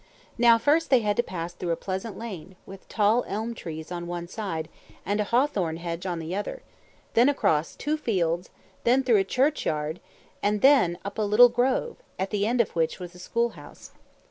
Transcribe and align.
Now, 0.39 0.57
first 0.57 0.89
they 0.89 1.01
had 1.01 1.15
to 1.17 1.21
pass 1.21 1.53
through 1.53 1.69
a 1.69 1.75
pleasant 1.75 2.17
lane, 2.17 2.55
with 2.65 2.89
tall 2.89 3.23
elm 3.27 3.53
trees 3.53 3.91
on 3.91 4.07
one 4.07 4.27
side, 4.27 4.67
and 5.05 5.19
a 5.19 5.25
hawthorn 5.25 5.77
hedge 5.77 6.07
on 6.07 6.17
the 6.17 6.33
other; 6.35 6.63
then 7.13 7.29
across 7.29 7.75
two 7.75 7.97
fields; 7.97 8.49
then 8.83 9.03
through 9.03 9.17
a 9.19 9.23
churchyard, 9.23 9.99
and 10.41 10.61
then 10.61 10.97
up 11.05 11.19
a 11.19 11.21
little 11.21 11.49
grove, 11.49 11.97
at 12.17 12.31
the 12.31 12.47
end 12.47 12.61
of 12.61 12.71
which 12.71 12.97
was 12.99 13.13
the 13.13 13.19
school 13.19 13.49
house. 13.49 13.91